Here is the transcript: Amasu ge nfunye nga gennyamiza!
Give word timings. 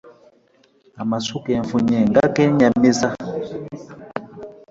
Amasu 1.01 1.35
ge 1.43 1.55
nfunye 1.63 1.99
nga 2.09 2.23
gennyamiza! 2.35 3.09